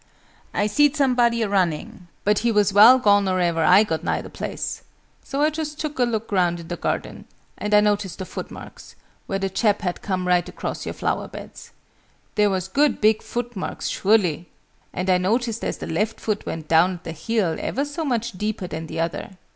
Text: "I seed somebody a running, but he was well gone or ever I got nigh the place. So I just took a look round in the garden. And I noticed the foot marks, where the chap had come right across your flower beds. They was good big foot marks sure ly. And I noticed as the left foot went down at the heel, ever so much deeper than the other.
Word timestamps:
"I 0.51 0.65
seed 0.65 0.97
somebody 0.97 1.43
a 1.43 1.47
running, 1.47 2.07
but 2.23 2.39
he 2.39 2.51
was 2.51 2.73
well 2.73 2.97
gone 2.97 3.27
or 3.27 3.39
ever 3.39 3.63
I 3.63 3.83
got 3.83 4.03
nigh 4.03 4.23
the 4.23 4.31
place. 4.31 4.81
So 5.23 5.43
I 5.43 5.51
just 5.51 5.79
took 5.79 5.99
a 5.99 6.05
look 6.05 6.31
round 6.31 6.59
in 6.59 6.69
the 6.69 6.75
garden. 6.75 7.25
And 7.59 7.71
I 7.71 7.81
noticed 7.81 8.17
the 8.17 8.25
foot 8.25 8.49
marks, 8.49 8.95
where 9.27 9.37
the 9.37 9.47
chap 9.47 9.81
had 9.81 10.01
come 10.01 10.27
right 10.27 10.49
across 10.49 10.87
your 10.87 10.95
flower 10.95 11.27
beds. 11.27 11.69
They 12.33 12.47
was 12.47 12.67
good 12.67 12.99
big 12.99 13.21
foot 13.21 13.55
marks 13.55 13.89
sure 13.89 14.17
ly. 14.17 14.47
And 14.91 15.07
I 15.07 15.19
noticed 15.19 15.63
as 15.63 15.77
the 15.77 15.85
left 15.85 16.19
foot 16.19 16.47
went 16.47 16.67
down 16.67 16.93
at 16.95 17.03
the 17.03 17.11
heel, 17.11 17.55
ever 17.59 17.85
so 17.85 18.03
much 18.03 18.31
deeper 18.31 18.65
than 18.65 18.87
the 18.87 18.99
other. 18.99 19.37